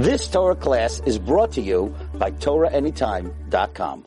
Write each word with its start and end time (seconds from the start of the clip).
This 0.00 0.28
Torah 0.28 0.56
class 0.56 1.02
is 1.04 1.18
brought 1.18 1.52
to 1.52 1.60
you 1.60 1.94
by 2.14 2.30
TorahAnytime.com. 2.30 4.06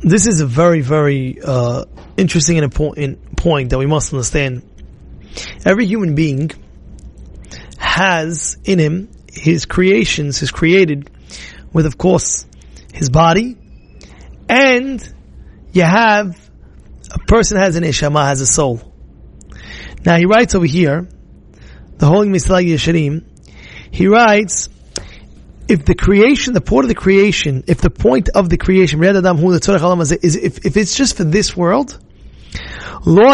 This 0.00 0.26
is 0.26 0.42
a 0.42 0.46
very, 0.46 0.82
very 0.82 1.38
uh, 1.42 1.86
interesting 2.18 2.58
and 2.58 2.64
important 2.64 3.34
point 3.34 3.70
that 3.70 3.78
we 3.78 3.86
must 3.86 4.12
understand. 4.12 4.62
Every 5.64 5.86
human 5.86 6.14
being 6.14 6.50
has 7.78 8.58
in 8.64 8.78
him 8.78 9.08
his 9.32 9.64
creations, 9.64 10.38
his 10.38 10.50
created, 10.50 11.10
with 11.72 11.86
of 11.86 11.96
course 11.96 12.44
his 12.92 13.08
body, 13.08 13.56
and 14.50 15.02
you 15.72 15.82
have 15.82 16.38
a 17.10 17.18
person 17.20 17.56
has 17.56 17.76
an 17.76 17.84
neshama, 17.84 18.26
has 18.26 18.42
a 18.42 18.46
soul. 18.46 18.82
Now 20.04 20.16
he 20.18 20.26
writes 20.26 20.54
over 20.54 20.66
here, 20.66 21.08
the 21.96 22.06
Holy 22.06 22.28
Mesilat 22.28 22.66
Yesharim, 22.66 23.31
he 23.92 24.08
writes, 24.08 24.70
if 25.68 25.84
the 25.84 25.94
creation, 25.94 26.54
the 26.54 26.60
point 26.60 26.84
of 26.84 26.88
the 26.88 26.94
creation, 26.94 27.62
if 27.66 27.80
the 27.80 27.90
point 27.90 28.30
of 28.30 28.48
the 28.48 28.56
creation, 28.56 29.02
is 29.02 30.36
if, 30.36 30.66
if 30.66 30.76
it's 30.76 30.96
just 30.96 31.16
for 31.16 31.24
this 31.24 31.56
world, 31.56 31.98
if 33.04 33.26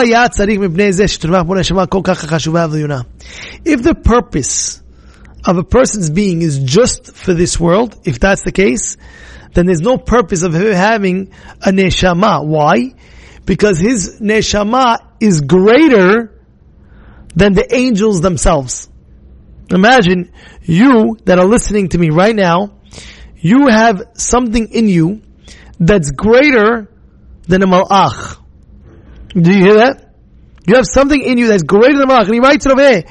the 3.82 3.94
purpose 4.04 4.82
of 5.44 5.58
a 5.58 5.64
person's 5.64 6.10
being 6.10 6.42
is 6.42 6.58
just 6.58 7.14
for 7.14 7.34
this 7.34 7.60
world, 7.60 7.96
if 8.04 8.18
that's 8.18 8.42
the 8.42 8.52
case, 8.52 8.96
then 9.54 9.66
there's 9.66 9.80
no 9.80 9.96
purpose 9.96 10.42
of 10.42 10.54
him 10.54 10.72
having 10.72 11.32
a 11.62 11.70
neshama. 11.70 12.44
Why? 12.44 12.94
Because 13.44 13.78
his 13.78 14.20
neshama 14.20 14.98
is 15.20 15.40
greater 15.40 16.34
than 17.34 17.54
the 17.54 17.74
angels 17.74 18.20
themselves. 18.20 18.88
Imagine 19.70 20.32
you 20.62 21.16
that 21.24 21.38
are 21.38 21.44
listening 21.44 21.88
to 21.90 21.98
me 21.98 22.10
right 22.10 22.34
now, 22.34 22.78
you 23.36 23.68
have 23.68 24.02
something 24.14 24.68
in 24.72 24.88
you 24.88 25.22
that's 25.78 26.10
greater 26.10 26.90
than 27.46 27.62
a 27.62 27.66
malach. 27.66 28.38
Do 29.34 29.52
you 29.52 29.64
hear 29.64 29.74
that? 29.74 30.14
You 30.66 30.76
have 30.76 30.86
something 30.86 31.22
in 31.22 31.38
you 31.38 31.48
that's 31.48 31.62
greater 31.62 31.98
than 31.98 32.08
a 32.08 32.12
malach. 32.12 32.24
And 32.24 32.34
he 32.34 32.40
writes 32.40 32.66
it 32.66 32.72
over 32.72 32.82
here. 32.82 33.04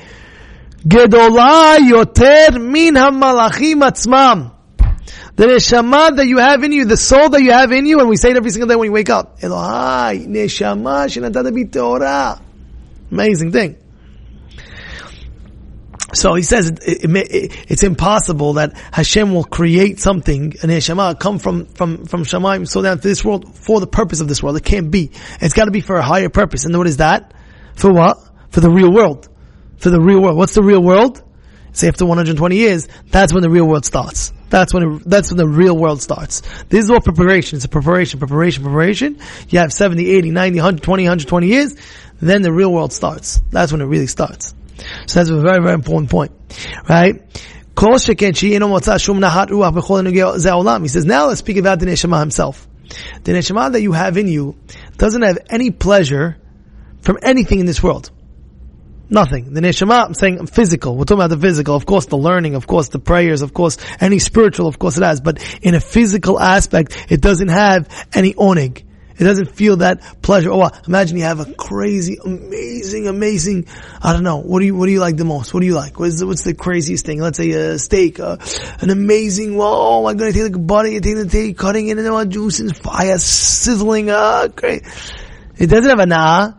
Yoter 0.86 2.62
min 2.62 2.96
malachim 2.96 3.82
atzmam. 3.88 4.54
The 5.36 5.46
neshama 5.46 6.16
that 6.16 6.26
you 6.26 6.40
have 6.40 6.64
in 6.64 6.72
you, 6.72 6.86
the 6.86 6.98
soul 6.98 7.30
that 7.30 7.44
you 7.44 7.52
have 7.52 7.72
in 7.72 7.86
you, 7.86 8.00
and 8.00 8.10
we 8.10 8.18
say 8.18 8.32
it 8.32 8.38
every 8.38 8.50
single 8.50 8.68
day 8.68 8.76
when 8.76 8.88
you 8.88 8.92
wake 8.92 9.12
up. 9.12 9.40
Elohai, 9.42 10.26
neshama 10.28 11.08
Amazing 13.12 13.52
thing. 13.52 13.78
So 16.18 16.34
he 16.34 16.42
says 16.42 16.70
it, 16.70 16.80
it, 16.82 17.16
it, 17.16 17.72
it's 17.72 17.84
impossible 17.84 18.54
that 18.54 18.76
Hashem 18.92 19.34
will 19.34 19.44
create 19.44 20.00
something, 20.00 20.56
an 20.64 20.70
neshama, 20.70 21.20
come 21.20 21.38
from, 21.38 21.68
from, 21.68 22.06
from 22.06 22.24
Shemaim, 22.24 22.68
so 22.68 22.82
down 22.82 22.98
to 22.98 23.08
this 23.08 23.24
world 23.24 23.56
for 23.56 23.80
the 23.80 23.88
purpose 23.88 24.20
of 24.20 24.28
this 24.28 24.42
world. 24.42 24.58
It 24.58 24.64
can't 24.64 24.90
be. 24.90 25.12
It's 25.40 25.54
gotta 25.54 25.70
be 25.70 25.82
for 25.82 25.96
a 25.96 26.02
higher 26.02 26.30
purpose. 26.30 26.66
And 26.66 26.76
what 26.76 26.88
is 26.88 26.98
that? 26.98 27.34
For 27.76 27.94
what? 27.94 28.18
For 28.50 28.62
the 28.62 28.70
real 28.70 28.92
world. 28.92 29.30
For 29.78 29.92
the 29.92 30.02
real 30.02 30.20
world. 30.20 30.38
What's 30.38 30.56
the 30.56 30.64
real 30.64 30.82
world? 30.82 31.22
Say 31.74 31.88
after 31.88 32.08
120 32.08 32.56
years, 32.56 32.88
that's 33.12 33.32
when 33.32 33.44
the 33.44 33.50
real 33.52 33.68
world 33.68 33.86
starts. 33.86 34.34
That's 34.50 34.74
when 34.74 34.84
it, 34.84 35.04
that's 35.06 35.30
when 35.30 35.38
the 35.38 35.48
real 35.48 35.78
world 35.78 36.02
starts. 36.02 36.42
This 36.70 36.86
is 36.86 36.90
all 36.90 37.02
preparation. 37.02 37.58
It's 37.58 37.66
a 37.66 37.70
preparation, 37.70 38.18
preparation, 38.18 38.64
preparation. 38.64 39.20
You 39.50 39.60
have 39.60 39.72
70, 39.72 40.10
80, 40.10 40.32
90, 40.32 40.58
120, 40.58 41.04
120 41.04 41.48
years. 41.48 41.76
Then 42.20 42.42
the 42.42 42.52
real 42.52 42.74
world 42.74 42.92
starts. 42.92 43.40
That's 43.52 43.72
when 43.72 43.82
it 43.82 43.86
really 43.86 44.08
starts. 44.08 44.56
So 45.06 45.20
that's 45.20 45.30
a 45.30 45.40
very, 45.40 45.62
very 45.62 45.74
important 45.74 46.10
point. 46.10 46.32
Right? 46.88 47.22
He 47.80 47.98
says, 50.88 51.06
now 51.06 51.28
let's 51.28 51.40
speak 51.40 51.58
about 51.58 51.80
the 51.80 51.86
Neshama 51.86 52.20
himself. 52.20 52.68
The 53.24 53.34
Neshama 53.34 53.72
that 53.74 53.82
you 53.82 53.92
have 53.92 54.18
in 54.18 54.28
you 54.28 54.56
doesn't 54.98 55.22
have 55.22 55.40
any 55.50 55.72
pleasure 55.72 56.38
from 57.02 57.18
anything 57.22 57.60
in 57.60 57.66
this 57.66 57.84
world. 57.84 58.12
Nothing. 59.10 59.54
The 59.54 59.62
neshama, 59.62 60.08
I'm 60.08 60.14
saying 60.14 60.48
physical. 60.48 60.98
We're 60.98 61.06
talking 61.06 61.24
about 61.24 61.30
the 61.30 61.38
physical. 61.38 61.76
Of 61.76 61.86
course, 61.86 62.08
the 62.08 62.18
learning, 62.18 62.56
of 62.56 62.68
course, 62.68 62.90
the 62.90 63.00
prayers, 63.00 63.42
of 63.42 63.54
course, 63.54 63.78
any 64.02 64.20
spiritual, 64.20 64.68
of 64.68 64.78
course 64.78 64.98
it 64.98 65.04
has. 65.04 65.22
But 65.22 65.40
in 65.62 65.76
a 65.76 65.80
physical 65.80 66.38
aspect, 66.40 67.06
it 67.10 67.22
doesn't 67.22 67.48
have 67.48 68.08
any 68.14 68.34
onig. 68.34 68.84
It 69.18 69.24
doesn't 69.24 69.56
feel 69.56 69.78
that 69.78 70.22
pleasure. 70.22 70.52
Oh, 70.52 70.70
imagine 70.88 71.18
you 71.18 71.24
have 71.24 71.40
a 71.40 71.52
crazy, 71.54 72.18
amazing, 72.24 73.08
amazing. 73.08 73.68
I 74.02 74.14
don't 74.14 74.24
know. 74.24 74.38
What 74.38 74.60
do 74.60 74.66
you 74.66 74.76
What 74.76 74.86
do 74.86 74.92
you 74.92 75.00
like 75.00 75.18
the 75.18 75.26
most? 75.26 75.54
What 75.54 75.62
do 75.62 75.66
you 75.66 75.74
like? 75.74 76.00
What's 76.00 76.20
the, 76.20 76.28
what's 76.28 76.44
the 76.44 76.54
craziest 76.54 77.06
thing? 77.06 77.20
Let's 77.20 77.38
say 77.38 77.52
a 77.52 77.80
steak, 77.80 78.20
uh, 78.20 78.38
an 78.80 78.90
amazing. 78.90 79.58
Well, 79.58 79.74
oh 79.74 80.04
my 80.04 80.14
god! 80.14 80.28
I 80.28 80.32
take 80.32 80.56
a 80.56 80.60
butter, 80.60 80.90
you 80.90 81.02
take 81.02 81.16
the 81.16 81.28
take, 81.28 81.58
cutting 81.58 81.88
it, 81.88 81.98
and 81.98 82.08
all 82.08 82.26
juice 82.26 82.60
and 82.60 82.76
fire 82.76 83.18
sizzling. 83.18 84.10
Uh, 84.10 84.48
great. 84.48 84.84
It 85.58 85.68
doesn't 85.68 85.90
have 85.90 86.00
a 86.00 86.06
nah. 86.06 86.54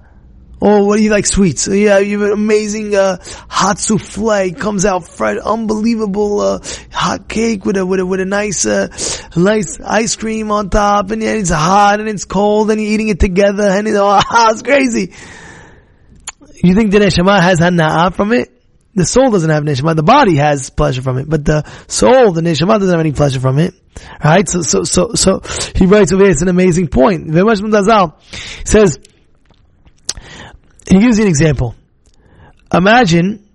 Or 0.60 0.86
what 0.86 0.96
do 0.96 1.02
you 1.02 1.10
like 1.10 1.26
sweets? 1.26 1.68
Yeah, 1.68 1.98
you 1.98 2.20
have 2.20 2.28
an 2.28 2.34
amazing 2.34 2.94
uh, 2.94 3.18
hot 3.48 3.78
souffle 3.78 4.52
comes 4.58 4.84
out 4.84 5.06
fresh, 5.06 5.38
unbelievable 5.38 6.40
uh, 6.40 6.58
hot 6.90 7.28
cake 7.28 7.64
with 7.64 7.76
a 7.76 7.86
with 7.86 8.00
a 8.00 8.06
with 8.06 8.20
a 8.20 8.24
nice 8.24 8.66
uh, 8.66 8.88
nice 9.36 9.80
ice 9.80 10.16
cream 10.16 10.50
on 10.50 10.68
top, 10.68 11.12
and 11.12 11.22
yeah, 11.22 11.34
it's 11.34 11.50
hot 11.50 12.00
and 12.00 12.08
it's 12.08 12.24
cold, 12.24 12.70
and 12.72 12.80
you're 12.80 12.90
eating 12.90 13.08
it 13.08 13.20
together, 13.20 13.68
and 13.68 13.86
it's, 13.86 13.96
oh, 14.00 14.20
it's 14.50 14.62
crazy. 14.62 15.14
You 16.62 16.74
think 16.74 16.90
the 16.90 16.98
neshama 16.98 17.40
has 17.40 17.60
hanaa 17.60 18.12
from 18.12 18.32
it? 18.32 18.50
The 18.94 19.06
soul 19.06 19.30
doesn't 19.30 19.50
have 19.50 19.62
neshama. 19.62 19.94
The 19.94 20.02
body 20.02 20.36
has 20.36 20.70
pleasure 20.70 21.02
from 21.02 21.18
it, 21.18 21.28
but 21.28 21.44
the 21.44 21.62
soul, 21.86 22.32
the 22.32 22.40
neshama, 22.40 22.80
doesn't 22.80 22.90
have 22.90 22.98
any 22.98 23.12
pleasure 23.12 23.38
from 23.38 23.60
it. 23.60 23.74
Right? 24.24 24.48
So, 24.48 24.62
so, 24.62 24.82
so, 24.82 25.12
so 25.14 25.40
he 25.76 25.86
writes 25.86 26.12
over 26.12 26.24
here. 26.24 26.32
It's 26.32 26.42
an 26.42 26.48
amazing 26.48 26.88
point. 26.88 27.32
He 27.32 27.40
says 28.64 28.98
he 30.88 31.00
gives 31.00 31.18
you 31.18 31.24
an 31.24 31.28
example. 31.28 31.74
Imagine 32.72 33.46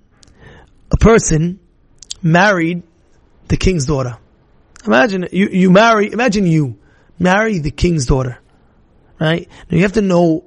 a 0.91 0.97
person 0.97 1.59
married 2.21 2.83
the 3.47 3.57
king's 3.57 3.85
daughter. 3.85 4.17
Imagine 4.85 5.27
you, 5.31 5.47
you 5.47 5.71
marry, 5.71 6.11
imagine 6.11 6.45
you 6.45 6.77
marry 7.19 7.59
the 7.59 7.71
king's 7.71 8.05
daughter. 8.05 8.39
Right? 9.19 9.47
Now 9.69 9.77
you 9.77 9.83
have 9.83 9.93
to 9.93 10.01
know, 10.01 10.45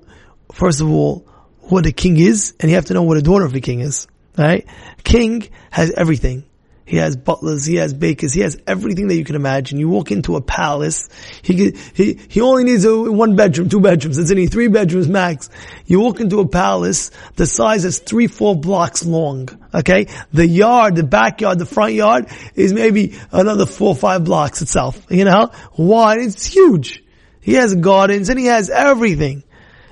first 0.52 0.80
of 0.80 0.90
all, 0.90 1.26
what 1.60 1.84
the 1.84 1.92
king 1.92 2.16
is, 2.18 2.54
and 2.60 2.70
you 2.70 2.76
have 2.76 2.86
to 2.86 2.94
know 2.94 3.02
what 3.02 3.16
a 3.16 3.22
daughter 3.22 3.44
of 3.44 3.52
the 3.52 3.60
king 3.60 3.80
is. 3.80 4.06
Right? 4.36 4.66
King 5.02 5.48
has 5.70 5.90
everything. 5.90 6.44
He 6.86 6.98
has 6.98 7.16
butlers, 7.16 7.66
he 7.66 7.74
has 7.76 7.92
bakers, 7.92 8.32
he 8.32 8.42
has 8.42 8.56
everything 8.64 9.08
that 9.08 9.16
you 9.16 9.24
can 9.24 9.34
imagine. 9.34 9.80
You 9.80 9.88
walk 9.88 10.12
into 10.12 10.36
a 10.36 10.40
palace, 10.40 11.08
he 11.42 11.72
he 11.94 12.20
he 12.28 12.40
only 12.40 12.62
needs 12.62 12.84
a 12.84 12.96
one 12.96 13.34
bedroom, 13.34 13.68
two 13.68 13.80
bedrooms. 13.80 14.18
It's 14.18 14.30
only 14.30 14.46
three 14.46 14.68
bedrooms 14.68 15.08
max. 15.08 15.50
You 15.84 15.98
walk 15.98 16.20
into 16.20 16.38
a 16.38 16.46
palace, 16.46 17.10
the 17.34 17.44
size 17.44 17.84
is 17.84 17.98
three, 17.98 18.28
four 18.28 18.54
blocks 18.54 19.04
long. 19.04 19.48
Okay, 19.74 20.06
the 20.32 20.46
yard, 20.46 20.94
the 20.94 21.02
backyard, 21.02 21.58
the 21.58 21.66
front 21.66 21.94
yard 21.94 22.28
is 22.54 22.72
maybe 22.72 23.18
another 23.32 23.66
four, 23.66 23.96
five 23.96 24.24
blocks 24.24 24.62
itself. 24.62 25.04
You 25.10 25.24
know 25.24 25.50
why? 25.72 26.18
It's 26.20 26.46
huge. 26.46 27.02
He 27.40 27.54
has 27.54 27.74
gardens 27.74 28.28
and 28.28 28.38
he 28.38 28.46
has 28.46 28.70
everything. 28.70 29.42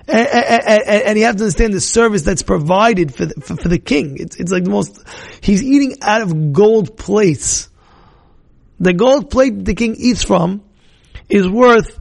And, 0.07 0.29
and, 0.29 1.03
and, 1.03 1.19
you 1.19 1.25
have 1.25 1.37
to 1.37 1.45
understand 1.45 1.73
the 1.73 1.81
service 1.81 2.23
that's 2.23 2.43
provided 2.43 3.15
for 3.15 3.25
the, 3.25 3.41
for, 3.41 3.57
for, 3.57 3.69
the 3.69 3.79
king. 3.79 4.19
It's, 4.19 4.37
it's 4.37 4.53
like 4.53 4.65
the 4.65 4.71
most, 4.71 5.03
he's 5.41 5.63
eating 5.63 5.97
out 6.03 6.21
of 6.21 6.53
gold 6.53 6.99
plates. 6.99 7.71
The 8.81 8.93
gold 8.93 9.31
plate 9.31 9.65
the 9.65 9.75
king 9.75 9.95
eats 9.97 10.23
from 10.23 10.63
is 11.31 11.49
worth 11.49 11.99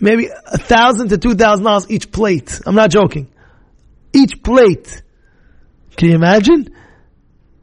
maybe 0.00 0.28
a 0.28 0.58
thousand 0.58 1.10
to 1.10 1.18
two 1.18 1.34
thousand 1.34 1.64
dollars 1.64 1.88
each 1.88 2.10
plate. 2.10 2.60
I'm 2.66 2.74
not 2.74 2.90
joking. 2.90 3.30
Each 4.12 4.42
plate. 4.42 5.02
Can 5.96 6.08
you 6.08 6.14
imagine? 6.16 6.74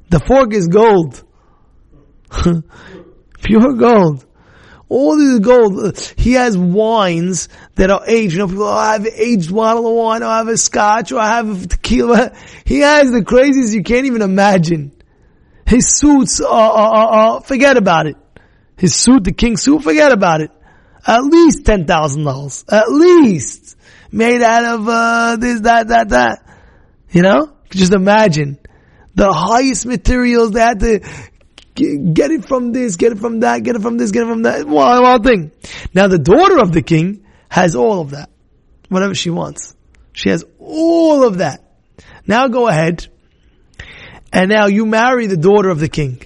The 0.09 0.19
fork 0.19 0.53
is 0.53 0.68
gold. 0.68 1.23
Pure 3.42 3.74
gold. 3.74 4.25
All 4.92 5.16
this 5.16 5.40
gold. 5.40 5.98
He 6.18 6.34
has 6.34 6.58
wines 6.58 7.48
that 7.76 7.90
are 7.90 8.04
aged. 8.06 8.34
You 8.34 8.40
know, 8.40 8.48
people, 8.48 8.64
oh, 8.64 8.74
I 8.74 8.92
have 8.94 9.08
aged 9.08 9.56
bottle 9.56 9.88
of 9.88 9.96
wine, 9.96 10.22
or 10.22 10.26
I 10.26 10.40
have 10.40 10.50
a 10.50 10.58
scotch, 10.58 11.14
or 11.14 11.20
I 11.20 11.38
have 11.38 11.64
a 11.64 11.68
tequila. 11.68 12.36
He 12.66 12.82
has 12.82 13.10
the 13.10 13.24
craziest 13.24 13.74
you 13.74 13.84
can't 13.84 14.06
even 14.06 14.22
imagine. 14.22 14.92
His 15.66 15.88
suits 15.88 16.42
are, 16.42 16.72
are, 16.72 17.08
are, 17.08 17.42
forget 17.42 17.78
about 17.78 18.08
it. 18.08 18.18
His 18.76 18.94
suit, 18.94 19.24
the 19.24 19.32
king 19.32 19.56
suit, 19.56 19.82
forget 19.82 20.12
about 20.12 20.42
it. 20.42 20.52
At 21.08 21.24
least 21.24 21.66
ten 21.66 21.86
thousand 21.86 22.26
dollars. 22.26 22.66
At 22.68 22.92
least 22.92 23.78
made 24.12 24.42
out 24.42 24.66
of 24.66 24.90
uh, 24.90 25.38
this, 25.38 25.62
that, 25.62 25.88
that, 25.88 26.10
that. 26.10 26.40
You 27.12 27.22
know, 27.22 27.54
just 27.70 27.94
imagine 27.94 28.60
the 29.16 29.32
highest 29.32 29.86
materials. 29.86 30.52
They 30.52 30.60
had 30.60 30.82
to 30.82 31.00
get 31.81 32.31
it 32.31 32.45
from 32.45 32.72
this, 32.72 32.95
get 32.95 33.12
it 33.12 33.19
from 33.19 33.42
that, 33.42 33.63
get 33.63 33.75
it 33.75 33.81
from 33.81 33.98
this, 33.98 34.12
get 34.12 34.24
it 34.24 34.28
from 34.28 34.44
that. 34.44 34.68
One, 34.68 35.01
one 35.01 35.24
thing. 35.24 35.51
Now 35.94 36.07
the 36.07 36.19
daughter 36.19 36.60
of 36.60 36.72
the 36.72 36.81
king 36.81 37.25
has 37.50 37.75
all 37.75 38.01
of 38.01 38.12
that. 38.12 38.30
Whatever 38.89 39.16
she 39.16 39.30
wants. 39.30 39.75
She 40.13 40.30
has 40.30 40.44
all 40.60 41.24
of 41.24 41.39
that. 41.39 41.63
Now 42.28 42.48
go 42.48 42.68
ahead 42.68 43.07
and 44.31 44.50
now 44.50 44.68
you 44.68 44.86
marry 44.86 45.28
the 45.28 45.38
daughter 45.38 45.69
of 45.69 45.80
the 45.80 45.89
king. 45.89 46.22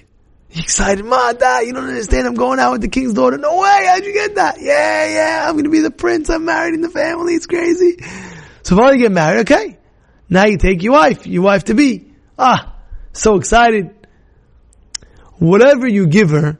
You 0.50 0.62
excited, 0.62 1.04
ma, 1.04 1.32
dad, 1.32 1.66
you 1.66 1.72
don't 1.72 1.88
understand, 1.88 2.26
I'm 2.26 2.34
going 2.34 2.58
out 2.58 2.72
with 2.72 2.80
the 2.80 2.88
king's 2.88 3.12
daughter. 3.12 3.36
No 3.36 3.58
way, 3.58 3.84
how'd 3.86 4.04
you 4.04 4.12
get 4.12 4.36
that? 4.36 4.56
Yeah, 4.60 5.06
yeah, 5.06 5.48
I'm 5.48 5.56
gonna 5.56 5.70
be 5.70 5.80
the 5.80 5.90
prince, 5.90 6.30
I'm 6.30 6.44
married 6.44 6.74
in 6.74 6.80
the 6.80 6.90
family, 6.90 7.34
it's 7.34 7.46
crazy. 7.46 7.98
So 8.62 8.76
finally 8.76 8.98
you 8.98 9.02
get 9.02 9.12
married, 9.12 9.40
okay. 9.40 9.78
Now 10.28 10.46
you 10.46 10.56
take 10.56 10.82
your 10.82 10.92
wife, 10.92 11.26
your 11.26 11.42
wife 11.42 11.64
to 11.64 11.74
be. 11.74 12.12
Ah, 12.38 12.76
so 13.12 13.36
excited. 13.36 13.95
Whatever 15.38 15.86
you 15.86 16.06
give 16.06 16.30
her, 16.30 16.58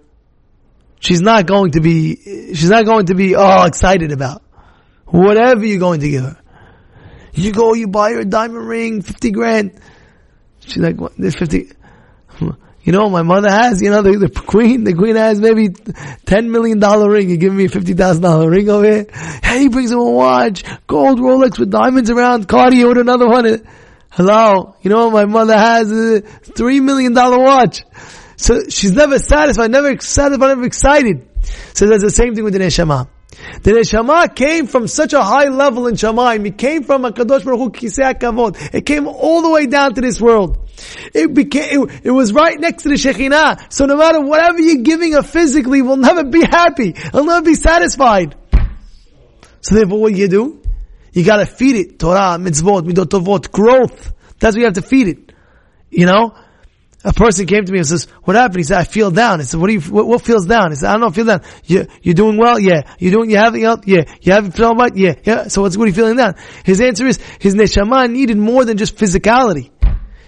she's 1.00 1.20
not 1.20 1.46
going 1.46 1.72
to 1.72 1.80
be, 1.80 2.16
she's 2.54 2.70
not 2.70 2.84
going 2.84 3.06
to 3.06 3.14
be 3.14 3.34
all 3.34 3.66
excited 3.66 4.12
about. 4.12 4.42
Whatever 5.06 5.64
you're 5.64 5.78
going 5.78 6.00
to 6.00 6.08
give 6.08 6.24
her. 6.24 6.36
You 7.32 7.52
go, 7.52 7.74
you 7.74 7.88
buy 7.88 8.12
her 8.12 8.20
a 8.20 8.24
diamond 8.24 8.66
ring, 8.66 9.02
50 9.02 9.30
grand. 9.30 9.80
She's 10.60 10.78
like, 10.78 10.98
what, 10.98 11.12
this 11.16 11.34
50, 11.34 11.70
you 12.40 12.92
know, 12.92 13.08
my 13.08 13.22
mother 13.22 13.50
has, 13.50 13.82
you 13.82 13.90
know, 13.90 14.02
the, 14.02 14.16
the 14.16 14.30
queen, 14.30 14.84
the 14.84 14.94
queen 14.94 15.16
has 15.16 15.38
maybe 15.40 15.68
$10 15.68 16.48
million 16.48 16.80
ring. 16.80 17.28
You 17.30 17.36
give 17.36 17.52
me 17.52 17.66
a 17.66 17.68
$50,000 17.68 18.50
ring 18.50 18.68
over 18.70 18.84
here. 18.84 19.06
Hey, 19.42 19.60
he 19.60 19.68
brings 19.68 19.90
him 19.90 19.98
a 19.98 20.10
watch, 20.10 20.64
gold 20.86 21.20
Rolex 21.20 21.58
with 21.58 21.70
diamonds 21.70 22.10
around, 22.10 22.48
Cartier 22.48 22.88
with 22.88 22.98
another 22.98 23.28
one. 23.28 23.66
Hello, 24.10 24.76
you 24.80 24.90
know, 24.90 25.10
my 25.10 25.26
mother 25.26 25.58
has 25.58 25.92
a 25.92 26.22
$3 26.22 26.82
million 26.82 27.12
watch. 27.14 27.84
So 28.36 28.68
she's 28.68 28.92
never 28.92 29.18
satisfied, 29.18 29.70
never 29.70 29.98
satisfied, 29.98 30.48
never 30.48 30.64
excited. 30.64 31.28
So 31.74 31.86
that's 31.86 32.02
the 32.02 32.10
same 32.10 32.34
thing 32.34 32.44
with 32.44 32.52
the 32.52 32.58
Neshama. 32.58 33.08
The 33.62 33.72
neshama 33.72 34.34
came 34.34 34.66
from 34.66 34.88
such 34.88 35.12
a 35.12 35.22
high 35.22 35.48
level 35.48 35.86
in 35.86 35.94
Shemaim. 35.94 36.46
It 36.46 36.58
came 36.58 36.84
from 36.84 37.04
a 37.04 37.12
Kadosh 37.12 37.44
Baruch 37.44 37.58
Hu 37.60 37.70
Kisei 37.70 38.18
Kavod. 38.18 38.74
It 38.74 38.86
came 38.86 39.06
all 39.06 39.42
the 39.42 39.50
way 39.50 39.66
down 39.66 39.94
to 39.94 40.00
this 40.00 40.20
world. 40.20 40.70
It 41.14 41.34
became, 41.34 41.82
it, 41.82 42.00
it, 42.04 42.10
was 42.10 42.32
right 42.32 42.58
next 42.58 42.84
to 42.84 42.88
the 42.90 42.94
Shekhinah. 42.94 43.72
So 43.72 43.86
no 43.86 43.96
matter 43.96 44.20
whatever 44.20 44.60
you're 44.60 44.82
giving 44.82 45.12
her 45.12 45.22
physically, 45.22 45.82
will 45.82 45.96
never 45.96 46.24
be 46.24 46.44
happy. 46.44 46.90
It'll 46.90 47.24
never 47.24 47.44
be 47.44 47.54
satisfied. 47.54 48.36
So 49.60 49.74
therefore 49.74 50.00
what 50.00 50.14
you 50.14 50.28
do? 50.28 50.62
You 51.12 51.24
gotta 51.24 51.46
feed 51.46 51.76
it. 51.76 51.98
Torah, 51.98 52.38
mitzvot, 52.38 52.82
midot 52.86 53.06
tovot, 53.06 53.50
growth. 53.50 54.12
That's 54.38 54.54
what 54.54 54.60
you 54.60 54.64
have 54.66 54.74
to 54.74 54.82
feed 54.82 55.08
it. 55.08 55.32
You 55.90 56.06
know? 56.06 56.34
A 57.06 57.12
person 57.12 57.46
came 57.46 57.64
to 57.64 57.72
me 57.72 57.78
and 57.78 57.86
says, 57.86 58.08
what 58.24 58.34
happened? 58.34 58.58
He 58.58 58.64
said, 58.64 58.78
I 58.78 58.84
feel 58.84 59.12
down. 59.12 59.40
I 59.40 59.44
said, 59.44 59.60
what 59.60 59.68
do 59.68 59.74
you, 59.74 59.80
what, 59.80 60.08
what 60.08 60.22
feels 60.22 60.44
down? 60.44 60.72
He 60.72 60.76
said, 60.76 60.88
I 60.88 60.92
don't 60.94 61.02
know, 61.02 61.10
feel 61.10 61.24
down. 61.24 61.42
You, 61.64 61.86
you're 62.02 62.14
doing 62.14 62.36
well? 62.36 62.58
Yeah. 62.58 62.82
you're 62.98 63.12
doing, 63.12 63.30
you 63.30 63.36
having 63.36 63.62
health? 63.62 63.86
Yeah. 63.86 64.02
You 64.20 64.32
having 64.32 64.50
feeling 64.50 64.76
right? 64.76 64.94
Yeah. 64.96 65.14
Yeah. 65.22 65.46
So 65.46 65.62
what's, 65.62 65.76
what 65.76 65.84
are 65.84 65.86
you 65.86 65.94
feeling 65.94 66.16
down? 66.16 66.34
His 66.64 66.80
answer 66.80 67.06
is, 67.06 67.20
his 67.38 67.54
neshama 67.54 68.10
needed 68.10 68.36
more 68.38 68.64
than 68.64 68.76
just 68.76 68.96
physicality. 68.96 69.70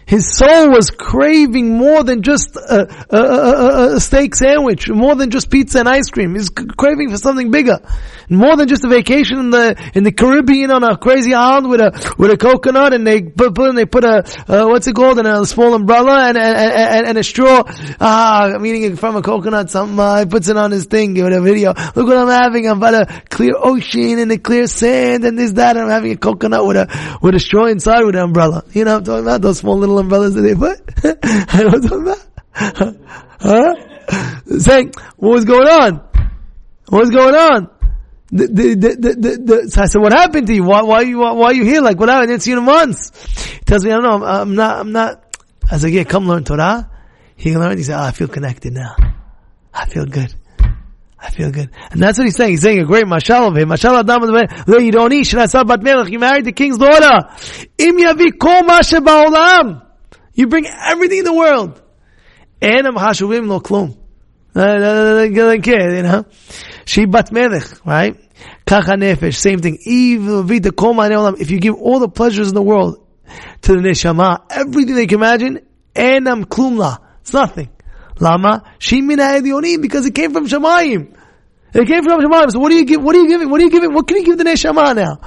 His 0.07 0.39
soul 0.39 0.71
was 0.71 0.91
craving 0.91 1.77
more 1.77 2.03
than 2.03 2.23
just 2.23 2.57
a, 2.57 2.89
a, 3.11 3.19
a, 3.19 3.97
a, 3.97 4.01
steak 4.01 4.35
sandwich, 4.35 4.89
more 4.89 5.15
than 5.15 5.29
just 5.29 5.51
pizza 5.51 5.81
and 5.81 5.89
ice 5.89 6.09
cream. 6.09 6.35
He's 6.35 6.49
craving 6.49 7.11
for 7.11 7.19
something 7.19 7.51
bigger, 7.51 7.81
more 8.29 8.57
than 8.57 8.69
just 8.69 8.85
a 8.85 8.89
vacation 8.89 9.39
in 9.39 9.51
the 9.51 9.91
in 9.95 10.05
the 10.05 10.13
Caribbean 10.13 10.71
on 10.71 10.85
a 10.85 10.97
crazy 10.97 11.35
island 11.35 11.69
with 11.69 11.81
a 11.81 12.15
with 12.19 12.31
a 12.31 12.37
coconut, 12.37 12.93
and 12.93 13.07
they 13.07 13.23
put, 13.23 13.55
put 13.55 13.69
and 13.69 13.79
they 13.79 13.87
put 13.87 14.05
a 14.05 14.25
uh, 14.49 14.67
what's 14.67 14.87
it 14.87 14.95
called, 14.95 15.19
and 15.19 15.27
a 15.27 15.45
small 15.47 15.75
umbrella 15.75 16.29
and 16.29 16.39
and, 16.39 16.57
and, 16.57 17.07
and 17.07 17.19
a 17.19 17.25
straw. 17.25 17.65
Ah, 18.01 18.45
I'm 18.55 18.65
eating 18.67 18.83
it 18.85 18.99
from 18.99 19.17
a 19.17 19.23
coconut. 19.23 19.71
Something 19.71 19.99
uh, 19.99 20.25
puts 20.29 20.49
it 20.49 20.57
on 20.57 20.71
his 20.71 20.87
thing 20.87 21.15
with 21.15 21.33
a 21.33 21.41
video. 21.41 21.75
Look 21.95 22.07
what 22.07 22.17
I'm 22.17 22.29
having. 22.29 22.69
I'm 22.69 22.81
by 22.81 22.91
a 22.93 23.21
clear 23.23 23.55
ocean 23.57 24.19
and 24.19 24.33
a 24.33 24.39
clear 24.39 24.67
sand 24.67 25.25
and 25.25 25.39
this 25.39 25.53
that. 25.53 25.77
And 25.77 25.87
I'm 25.87 25.91
having 25.91 26.13
a 26.13 26.17
coconut 26.17 26.67
with 26.67 26.77
a 26.77 27.19
with 27.23 27.35
a 27.35 27.41
straw 27.41 27.67
inside 27.67 28.05
with 28.05 28.15
an 28.15 28.23
umbrella. 28.23 28.65
You 28.73 28.85
know, 28.85 28.95
what 28.95 28.99
I'm 28.99 29.05
talking 29.05 29.25
about 29.25 29.43
those 29.43 29.59
small 29.59 29.79
little 29.79 29.99
umbrellas 29.99 30.35
that 30.35 30.43
they 30.43 30.55
put. 30.55 30.81
I 31.55 31.63
know 31.63 32.03
about. 32.03 32.95
Huh? 33.41 33.77
Saying, 34.59 34.93
what 35.17 35.31
was 35.31 35.45
going 35.45 35.69
on? 35.69 36.09
What 36.89 37.01
was 37.01 37.11
going 37.11 37.35
on? 37.35 37.71
The, 38.31 38.47
the, 38.47 38.75
the, 38.75 39.43
the, 39.43 39.71
so 39.71 39.83
I 39.83 39.87
said, 39.87 40.03
what 40.03 40.13
happened 40.13 40.49
to 40.49 40.55
you? 40.55 40.65
Why, 40.65 40.83
why, 40.83 41.01
you, 41.01 41.21
why, 41.21 41.47
are 41.47 41.55
you 41.55 41.65
here? 41.65 41.81
Like, 41.81 41.99
what 41.99 42.11
happened? 42.11 42.25
I 42.25 42.33
didn't 42.33 42.43
see 42.43 42.51
you 42.51 42.59
in 42.59 42.65
months. 42.65 43.11
He 43.53 43.61
tells 43.61 43.85
me, 43.85 43.91
I 43.91 43.95
don't 43.95 44.03
know, 44.03 44.27
I'm, 44.27 44.41
I'm 44.41 44.55
not, 44.55 44.79
I'm 44.79 44.93
not. 44.93 45.37
I 45.71 45.79
said, 45.79 45.93
yeah, 45.93 46.05
come 46.05 46.27
learn 46.27 46.45
Torah. 46.45 46.91
He 47.37 47.57
learned, 47.57 47.79
he 47.79 47.85
said, 47.85 47.99
oh, 47.99 48.03
I 48.03 48.11
feel 48.11 48.29
connected 48.29 48.75
now. 48.75 48.97
I 49.73 49.87
feel 49.87 50.05
good. 50.07 50.35
I 51.21 51.31
feel 51.31 51.51
good. 51.51 51.71
And 51.91 52.03
that's 52.03 52.19
what 52.19 52.25
he's 52.25 52.37
saying. 52.37 52.51
He's 52.51 52.63
saying 52.63 52.81
a 52.81 52.85
great 52.85 53.05
mashal 53.05 53.49
of 53.49 53.57
him. 53.57 53.69
Mashal 53.69 53.99
adam 53.99 54.23
lo 54.23 54.79
yironi 54.79 55.23
shenasa 55.23 55.67
bat 55.67 55.83
melech. 55.83 56.11
You 56.11 56.19
married 56.19 56.45
the 56.45 56.53
king's 56.53 56.79
daughter. 56.79 57.29
Im 57.79 57.99
yavi 57.99 58.39
kol 58.39 58.63
ba'olam. 58.63 59.85
You 60.35 60.47
bring 60.47 60.67
everything 60.67 61.19
in 61.19 61.25
the 61.25 61.35
world. 61.35 61.83
I'm 62.63 62.95
hashuvim 62.95 63.49
lo 63.49 63.61
klum. 63.61 63.97
Uh, 64.55 64.61
uh, 64.61 65.29
uh, 65.29 65.61
Care, 65.61 65.97
you 65.97 66.03
know. 66.03 66.25
She 66.85 67.05
bat 67.05 67.31
melech, 67.31 67.85
right? 67.85 68.17
Kacha 68.67 68.93
nefesh, 68.93 69.37
same 69.37 69.61
thing. 69.61 69.79
If 69.81 71.51
you 71.51 71.61
give 71.61 71.75
all 71.75 71.99
the 71.99 72.09
pleasures 72.09 72.49
in 72.49 72.55
the 72.55 72.63
world 72.63 73.07
to 73.63 73.73
the 73.73 73.79
neshama, 73.79 74.45
everything 74.51 74.95
they 74.95 75.07
can 75.07 75.19
imagine, 75.19 75.61
I'm 75.97 76.45
klumla. 76.45 76.99
It's 77.21 77.33
nothing. 77.33 77.69
Lama? 78.21 78.65
She 78.79 79.01
mina 79.01 79.41
because 79.81 80.07
it 80.07 80.15
came 80.15 80.33
from 80.33 80.47
Shemayim. 80.47 81.15
It 81.75 81.87
came 81.87 82.03
from 82.03 82.21
Shemayim. 82.21 82.51
So 82.51 82.59
what 82.59 82.73
are 82.73 82.77
you 82.77 82.85
give, 82.85 83.03
what 83.03 83.15
are 83.15 83.21
you 83.21 83.29
giving, 83.29 83.51
what 83.51 83.61
are 83.61 83.65
you 83.65 83.71
giving, 83.71 83.93
what 83.93 84.09
can 84.09 84.17
you 84.17 84.25
give 84.25 84.39
the 84.39 84.45
neshama 84.45 84.97
now? 84.97 85.19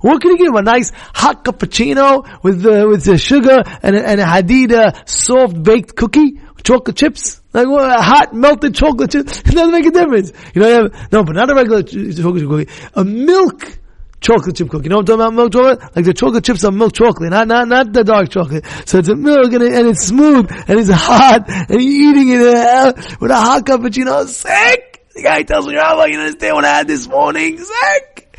What 0.00 0.22
can 0.22 0.30
you 0.30 0.38
give? 0.38 0.54
A 0.54 0.62
nice 0.62 0.92
hot 0.94 1.44
cappuccino 1.44 2.42
with 2.42 2.64
uh, 2.64 2.86
with 2.88 3.04
the 3.04 3.18
sugar 3.18 3.64
and 3.82 3.96
a, 3.96 4.08
and 4.08 4.20
a 4.20 4.24
hadida 4.24 5.08
soft 5.08 5.60
baked 5.60 5.96
cookie, 5.96 6.40
chocolate 6.64 6.96
chips, 6.96 7.40
like 7.52 7.66
what, 7.66 7.84
a 7.84 8.02
hot 8.02 8.34
melted 8.34 8.74
chocolate 8.74 9.10
chip. 9.10 9.28
It 9.48 9.54
doesn't 9.54 9.72
make 9.72 9.86
a 9.86 9.90
difference. 9.90 10.32
You 10.54 10.62
know, 10.62 10.68
you 10.68 10.74
have, 10.74 11.12
no, 11.12 11.24
but 11.24 11.34
not 11.34 11.50
a 11.50 11.54
regular 11.54 11.82
chocolate 11.82 12.16
chip 12.16 12.48
cookie. 12.48 12.70
A 12.94 13.04
milk 13.04 13.78
chocolate 14.20 14.56
chip 14.56 14.68
cookie. 14.68 14.84
You 14.84 14.90
know 14.90 14.96
what 14.96 15.10
I'm 15.10 15.18
talking 15.18 15.20
about? 15.20 15.34
Milk 15.34 15.52
chocolate? 15.52 15.96
Like 15.96 16.04
the 16.04 16.14
chocolate 16.14 16.44
chips 16.44 16.64
are 16.64 16.72
milk 16.72 16.92
chocolate, 16.92 17.30
not 17.30 17.48
not 17.48 17.68
not 17.68 17.92
the 17.92 18.04
dark 18.04 18.30
chocolate. 18.30 18.64
So 18.86 18.98
it's 18.98 19.08
a 19.08 19.16
milk 19.16 19.52
and, 19.52 19.62
it, 19.62 19.72
and 19.72 19.88
it's 19.88 20.04
smooth 20.04 20.50
and 20.50 20.78
it's 20.78 20.90
hot 20.90 21.44
and 21.48 21.82
you're 21.82 22.10
eating 22.10 22.30
it 22.30 22.40
uh, 22.40 22.92
with 23.20 23.30
a 23.30 23.36
hot 23.36 23.64
cappuccino. 23.64 24.26
Sick. 24.26 25.06
The 25.14 25.22
guy 25.22 25.42
tells 25.42 25.66
me, 25.66 25.74
"Rabbi, 25.74 26.06
you 26.06 26.18
understand 26.18 26.54
what 26.54 26.64
I 26.64 26.76
had 26.76 26.86
this 26.88 27.08
morning? 27.08 27.58
Sick." 27.58 28.36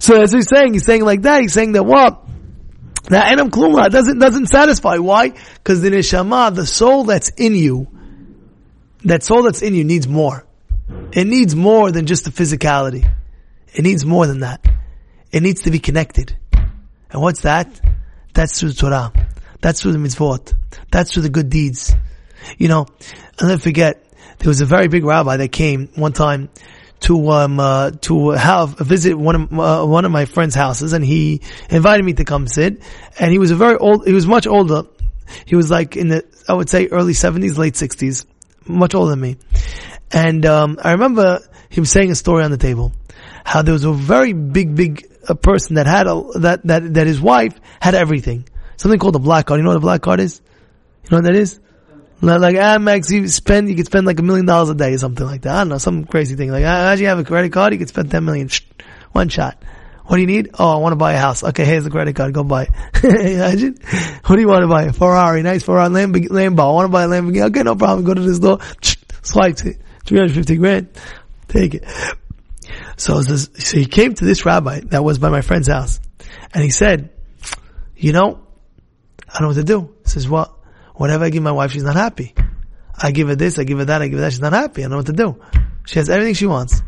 so 0.00 0.18
what 0.18 0.32
he's 0.32 0.48
saying. 0.48 0.72
He's 0.72 0.84
saying 0.84 1.04
like 1.04 1.22
that. 1.22 1.40
He's 1.42 1.52
saying 1.52 1.72
that 1.72 1.84
what? 1.84 2.23
That 3.04 3.36
enam 3.36 3.50
kluma 3.50 3.90
doesn't 3.90 4.18
doesn't 4.18 4.46
satisfy. 4.46 4.98
Why? 4.98 5.30
Because 5.54 5.82
the 5.82 5.90
neshama, 5.90 6.54
the 6.54 6.66
soul 6.66 7.04
that's 7.04 7.30
in 7.30 7.54
you, 7.54 7.88
that 9.04 9.22
soul 9.22 9.42
that's 9.42 9.62
in 9.62 9.74
you 9.74 9.84
needs 9.84 10.08
more. 10.08 10.46
It 11.12 11.26
needs 11.26 11.54
more 11.54 11.90
than 11.90 12.06
just 12.06 12.24
the 12.24 12.30
physicality. 12.30 13.10
It 13.74 13.82
needs 13.82 14.04
more 14.04 14.26
than 14.26 14.40
that. 14.40 14.64
It 15.32 15.42
needs 15.42 15.62
to 15.62 15.70
be 15.70 15.78
connected. 15.78 16.36
And 17.10 17.22
what's 17.22 17.42
that? 17.42 17.68
That's 18.32 18.58
through 18.58 18.70
the 18.70 18.74
Torah. 18.74 19.12
That's 19.60 19.82
through 19.82 19.92
the 19.92 19.98
mitzvot. 19.98 20.54
That's 20.90 21.12
through 21.12 21.22
the 21.22 21.30
good 21.30 21.48
deeds. 21.48 21.94
You 22.58 22.68
know, 22.68 22.86
I'll 23.40 23.48
never 23.48 23.60
forget, 23.60 24.04
there 24.38 24.48
was 24.48 24.60
a 24.60 24.66
very 24.66 24.88
big 24.88 25.04
rabbi 25.04 25.36
that 25.38 25.52
came 25.52 25.88
one 25.94 26.12
time 26.12 26.50
to 27.04 27.30
um 27.30 27.60
uh, 27.60 27.90
to 28.02 28.30
have 28.30 28.78
visit 28.78 29.14
one 29.14 29.34
of 29.34 29.52
uh, 29.52 29.86
one 29.86 30.04
of 30.04 30.10
my 30.10 30.24
friend's 30.24 30.54
houses, 30.54 30.94
and 30.94 31.04
he 31.04 31.42
invited 31.68 32.04
me 32.04 32.14
to 32.14 32.24
come 32.24 32.46
sit. 32.46 32.80
And 33.18 33.30
he 33.30 33.38
was 33.38 33.50
a 33.50 33.56
very 33.56 33.76
old. 33.76 34.06
He 34.06 34.12
was 34.12 34.26
much 34.26 34.46
older. 34.46 34.84
He 35.44 35.54
was 35.54 35.70
like 35.70 35.96
in 35.96 36.08
the 36.08 36.24
I 36.48 36.54
would 36.54 36.70
say 36.70 36.88
early 36.88 37.12
seventies, 37.12 37.58
late 37.58 37.76
sixties, 37.76 38.24
much 38.66 38.94
older 38.94 39.10
than 39.10 39.20
me. 39.20 39.36
And 40.10 40.46
um, 40.46 40.78
I 40.82 40.92
remember 40.92 41.40
him 41.68 41.84
saying 41.84 42.10
a 42.10 42.14
story 42.14 42.42
on 42.42 42.50
the 42.50 42.56
table, 42.56 42.92
how 43.44 43.62
there 43.62 43.74
was 43.74 43.84
a 43.84 43.92
very 43.92 44.32
big, 44.32 44.74
big 44.74 45.06
uh, 45.28 45.34
person 45.34 45.74
that 45.74 45.86
had 45.86 46.06
a, 46.06 46.22
that 46.40 46.66
that 46.66 46.94
that 46.94 47.06
his 47.06 47.20
wife 47.20 47.60
had 47.80 47.94
everything. 47.94 48.48
Something 48.76 48.98
called 48.98 49.16
a 49.16 49.20
black 49.20 49.46
card. 49.46 49.58
You 49.58 49.64
know 49.64 49.70
what 49.70 49.76
a 49.76 49.80
black 49.80 50.00
card 50.00 50.20
is? 50.20 50.40
You 51.04 51.10
know 51.10 51.18
what 51.18 51.24
that 51.24 51.34
is? 51.34 51.60
Like 52.24 52.56
ah, 52.56 52.78
Amex, 52.78 53.10
you 53.10 53.28
spend, 53.28 53.68
you 53.68 53.76
could 53.76 53.86
spend 53.86 54.06
like 54.06 54.18
a 54.18 54.22
million 54.22 54.46
dollars 54.46 54.70
a 54.70 54.74
day 54.74 54.94
or 54.94 54.98
something 54.98 55.26
like 55.26 55.42
that. 55.42 55.54
I 55.54 55.58
don't 55.58 55.68
know, 55.68 55.78
some 55.78 56.04
crazy 56.04 56.36
thing. 56.36 56.50
Like 56.50 56.64
ah, 56.64 56.80
imagine 56.80 57.02
you 57.02 57.08
have 57.08 57.18
a 57.18 57.24
credit 57.24 57.52
card, 57.52 57.72
you 57.72 57.78
could 57.78 57.88
spend 57.88 58.10
10 58.10 58.24
million, 58.24 58.48
one 59.12 59.28
shot. 59.28 59.62
What 60.06 60.16
do 60.16 60.20
you 60.20 60.26
need? 60.26 60.50
Oh, 60.58 60.68
I 60.68 60.76
want 60.78 60.92
to 60.92 60.96
buy 60.96 61.14
a 61.14 61.18
house. 61.18 61.42
Okay, 61.42 61.64
here's 61.64 61.84
the 61.84 61.90
credit 61.90 62.14
card. 62.14 62.34
Go 62.34 62.44
buy 62.44 62.64
it. 62.64 63.04
Imagine. 63.04 63.78
What 64.26 64.36
do 64.36 64.40
you 64.42 64.48
want 64.48 64.62
to 64.62 64.68
buy? 64.68 64.84
A 64.84 64.92
Ferrari, 64.92 65.42
nice 65.42 65.62
Ferrari, 65.62 65.88
Lambo. 65.88 66.28
Lambo. 66.28 66.60
I 66.60 66.72
want 66.72 66.84
to 66.84 66.92
buy 66.92 67.04
a 67.04 67.08
Lamborghini. 67.08 67.46
Okay, 67.46 67.62
no 67.62 67.74
problem. 67.74 68.04
Go 68.04 68.12
to 68.12 68.20
the 68.20 68.34
store. 68.34 68.58
Swipe 69.22 69.64
it. 69.64 69.80
350 70.04 70.56
grand. 70.56 70.88
Take 71.48 71.74
it. 71.74 71.84
So, 72.96 73.22
this, 73.22 73.48
so 73.58 73.78
he 73.78 73.86
came 73.86 74.14
to 74.14 74.24
this 74.24 74.44
rabbi 74.44 74.80
that 74.90 75.02
was 75.02 75.18
by 75.18 75.30
my 75.30 75.40
friend's 75.40 75.68
house 75.68 76.00
and 76.52 76.62
he 76.62 76.70
said, 76.70 77.10
you 77.96 78.12
know, 78.12 78.40
I 79.28 79.38
don't 79.38 79.42
know 79.42 79.48
what 79.48 79.54
to 79.54 79.64
do. 79.64 79.94
He 80.04 80.10
says, 80.10 80.28
what? 80.28 80.52
Whatever 80.94 81.24
I 81.24 81.30
give 81.30 81.42
my 81.42 81.52
wife, 81.52 81.72
she's 81.72 81.82
not 81.82 81.96
happy. 81.96 82.34
I 82.96 83.10
give 83.10 83.28
her 83.28 83.34
this, 83.34 83.58
I 83.58 83.64
give 83.64 83.78
her 83.78 83.84
that, 83.86 84.02
I 84.02 84.06
give 84.06 84.18
her 84.18 84.22
that, 84.22 84.32
she's 84.32 84.40
not 84.40 84.52
happy. 84.52 84.82
I 84.82 84.84
don't 84.84 84.92
know 84.92 84.96
what 84.98 85.06
to 85.06 85.12
do. 85.12 85.40
She 85.86 85.98
has 85.98 86.08
everything 86.08 86.34
she 86.34 86.46
wants. 86.46 86.82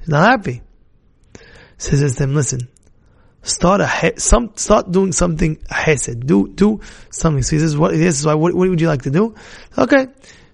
She's 0.00 0.08
not 0.08 0.28
happy. 0.30 0.62
So 1.76 1.96
says 1.96 2.16
to 2.16 2.24
him, 2.24 2.34
listen, 2.34 2.68
start 3.42 3.80
a 3.80 4.20
some 4.20 4.52
start 4.54 4.90
doing 4.90 5.12
something 5.12 5.58
hesed. 5.68 6.26
Do 6.26 6.48
do 6.48 6.80
something. 7.10 7.42
So 7.42 7.56
he 7.56 7.60
says, 7.60 7.76
"What 7.76 7.92
this 7.92 8.20
is 8.20 8.26
why? 8.26 8.34
What, 8.34 8.54
what 8.54 8.68
would 8.68 8.80
you 8.80 8.88
like 8.88 9.02
to 9.02 9.10
do?" 9.10 9.34
Okay. 9.76 10.06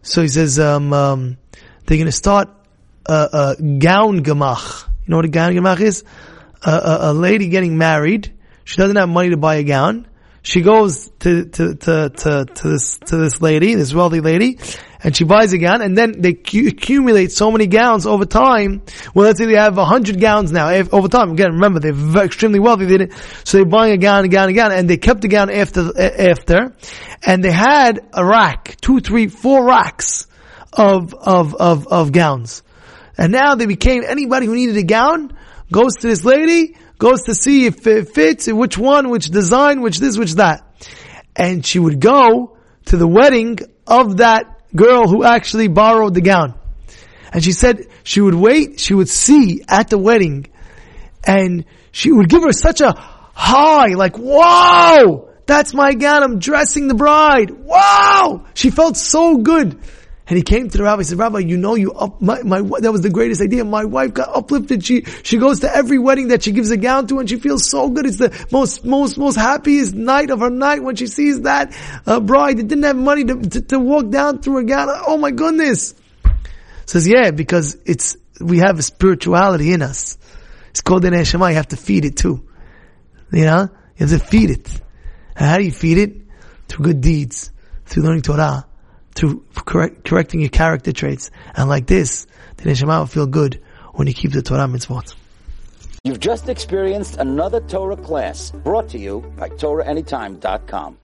So 0.03 0.23
he 0.23 0.29
says, 0.29 0.59
um, 0.59 0.93
um, 0.93 1.37
"They're 1.85 1.99
going 1.99 2.07
to 2.07 2.13
start 2.13 2.49
a, 3.07 3.57
a 3.59 3.63
gown 3.63 4.25
gemach. 4.25 4.89
You 5.05 5.11
know 5.11 5.17
what 5.17 5.27
a 5.27 5.29
gown 5.29 5.53
gemach 5.53 5.81
is? 5.81 6.05
A, 6.65 6.71
a, 6.71 6.99
a 7.03 7.13
lady 7.13 7.49
getting 7.49 7.77
married. 7.77 8.35
She 8.65 8.77
doesn't 8.77 8.97
have 8.97 9.09
money 9.09 9.31
to 9.31 9.37
buy 9.37 9.57
a 9.57 9.65
gown." 9.65 10.07
She 10.43 10.61
goes 10.63 11.11
to, 11.21 11.45
to, 11.47 11.75
to, 11.75 12.11
to, 12.11 12.45
to 12.45 12.69
this, 12.69 12.99
to 12.99 13.17
this 13.17 13.43
lady, 13.43 13.75
this 13.75 13.93
wealthy 13.93 14.21
lady, 14.21 14.59
and 15.03 15.17
she 15.17 15.25
buys 15.25 15.53
a 15.53 15.59
gown, 15.59 15.83
and 15.83 15.97
then 15.97 16.21
they 16.21 16.33
cu- 16.33 16.69
accumulate 16.69 17.33
so 17.33 17.51
many 17.51 17.67
gowns 17.67 18.07
over 18.07 18.25
time. 18.25 18.83
Well, 19.15 19.27
let's 19.27 19.39
say 19.39 19.47
they 19.47 19.55
have 19.55 19.79
a 19.79 19.85
hundred 19.85 20.21
gowns 20.21 20.51
now 20.51 20.71
if, 20.71 20.93
over 20.93 21.09
time. 21.09 21.33
Again, 21.33 21.53
remember 21.53 21.81
they're 21.81 22.25
extremely 22.25 22.61
wealthy. 22.61 22.87
They 22.87 22.99
didn't, 22.99 23.13
so 23.45 23.59
they're 23.59 23.67
buying 23.67 23.93
a 23.93 23.99
gown, 23.99 24.25
a 24.25 24.29
gown, 24.29 24.49
a 24.49 24.53
gown, 24.53 24.73
and 24.73 24.89
they 24.89 24.97
kept 24.97 25.21
the 25.21 25.29
gown 25.29 25.51
after 25.51 25.93
after, 25.99 26.75
and 27.23 27.45
they 27.45 27.53
had 27.53 28.01
a 28.13 28.25
rack, 28.25 28.77
two, 28.81 29.01
three, 29.01 29.29
four 29.29 29.65
racks 29.65 30.27
of 30.73 31.15
of 31.15 31.55
of 31.55 31.87
of 31.89 32.13
gowns, 32.13 32.63
and 33.17 33.33
now 33.33 33.55
they 33.55 33.67
became 33.67 34.03
anybody 34.07 34.47
who 34.47 34.55
needed 34.55 34.77
a 34.77 34.85
gown 34.85 35.37
goes 35.71 35.95
to 35.97 36.07
this 36.07 36.25
lady, 36.25 36.77
goes 36.99 37.23
to 37.25 37.35
see 37.35 37.67
if 37.67 37.87
it 37.87 38.09
fits, 38.11 38.47
which 38.47 38.77
one, 38.77 39.11
which 39.11 39.27
design, 39.27 39.81
which 39.81 39.99
this, 39.99 40.19
which 40.19 40.35
that. 40.35 40.65
And 41.37 41.65
she 41.65 41.79
would 41.79 42.01
go 42.01 42.57
to 42.87 42.97
the 42.97 43.07
wedding 43.07 43.59
of 43.87 44.19
that 44.19 44.75
girl 44.75 45.09
who 45.09 45.25
actually 45.25 45.69
borrowed 45.69 46.15
the 46.15 46.21
gown. 46.21 46.55
And 47.33 47.45
she 47.45 47.53
said 47.53 47.87
she 48.03 48.21
would 48.21 48.35
wait, 48.35 48.81
she 48.81 48.95
would 48.95 49.09
see 49.09 49.63
at 49.69 49.89
the 49.89 49.99
wedding, 49.99 50.47
and 51.25 51.65
she 51.93 52.11
would 52.11 52.29
give 52.29 52.43
her 52.43 52.53
such 52.53 52.81
a 52.81 52.93
high, 52.93 53.89
like, 53.89 54.19
wow, 54.19 55.29
that's 55.47 55.75
my 55.75 55.95
gown, 55.95 56.23
I'm 56.23 56.39
dressing 56.39 56.89
the 56.89 56.95
bride, 56.95 57.51
wow! 57.51 58.47
She 58.55 58.71
felt 58.71 58.97
so 58.97 59.37
good. 59.37 59.79
And 60.29 60.37
he 60.37 60.43
came 60.43 60.69
to 60.69 60.77
the 60.77 60.85
rabbi. 60.85 61.01
He 61.01 61.05
said, 61.05 61.19
Rabbi, 61.19 61.39
you 61.39 61.57
know, 61.57 61.75
you 61.75 61.95
up, 61.95 62.21
my, 62.21 62.43
my, 62.43 62.61
that 62.81 62.93
was 62.93 63.01
the 63.01 63.09
greatest 63.09 63.41
idea. 63.41 63.65
My 63.65 63.87
wife 63.87 64.13
got 64.13 64.29
uplifted. 64.29 64.85
She, 64.85 65.05
she 65.23 65.39
goes 65.39 65.61
to 65.61 65.75
every 65.75 65.99
wedding 65.99 66.29
that 66.29 66.43
she 66.43 66.53
gives 66.53 66.71
a 66.71 66.77
gown 66.77 67.07
to 67.07 67.19
and 67.19 67.29
she 67.31 67.37
feels 67.37 67.65
so 67.65 67.89
good. 67.89 68.05
It's 68.05 68.19
the 68.19 68.47
most, 68.53 68.85
most, 68.85 69.17
most 69.17 69.37
happiest 69.37 69.95
night 69.95 70.29
of 70.29 70.41
her 70.41 70.51
night 70.51 70.83
when 70.83 70.97
she 70.97 71.07
sees 71.07 71.41
that 71.43 71.75
uh, 72.07 72.21
bride 72.21 72.59
that 72.59 72.69
didn't 72.69 72.85
have 72.85 72.97
money 72.97 73.25
to, 73.25 73.41
to, 73.41 73.61
to 73.63 73.79
walk 73.79 74.11
down 74.11 74.43
through 74.43 74.59
a 74.59 74.65
gown. 74.65 74.89
Oh 75.07 75.17
my 75.17 75.31
goodness. 75.31 75.95
Says, 76.85 77.09
yeah, 77.09 77.31
because 77.31 77.79
it's, 77.87 78.19
we 78.39 78.59
have 78.59 78.79
a 78.79 78.83
spirituality 78.83 79.73
in 79.73 79.81
us. 79.81 80.19
It's 80.71 80.83
called 80.83 81.05
the 81.05 81.09
neshama. 81.09 81.49
You 81.49 81.57
have 81.57 81.69
to 81.69 81.79
feed 81.79 82.05
it 82.05 82.19
too. 82.19 82.47
You 83.33 83.45
know? 83.47 83.71
You 83.97 84.07
have 84.07 84.11
to 84.11 84.19
feed 84.19 84.51
it. 84.51 84.69
And 85.37 85.47
how 85.47 85.57
do 85.57 85.65
you 85.65 85.73
feed 85.73 85.97
it? 85.97 86.17
Through 86.69 86.85
good 86.85 87.01
deeds. 87.01 87.51
Through 87.87 88.03
learning 88.03 88.23
Torah 88.23 88.68
through 89.19 89.45
correct, 89.67 90.05
correcting 90.05 90.41
your 90.41 90.49
character 90.49 90.93
traits. 90.93 91.31
And 91.57 91.69
like 91.69 91.87
this, 91.87 92.27
the 92.59 92.71
neshama 92.71 93.01
will 93.01 93.07
feel 93.07 93.27
good 93.27 93.61
when 93.95 94.07
you 94.07 94.15
keep 94.15 94.31
the 94.31 94.43
Torah 94.43 94.69
mitzvot. 94.69 95.15
You've 96.05 96.21
just 96.21 96.49
experienced 96.49 97.17
another 97.17 97.61
Torah 97.61 97.97
class 97.97 98.53
brought 98.53 98.89
to 98.91 98.99
you 98.99 99.21
by 99.37 99.49
TorahAnytime.com. 99.49 100.97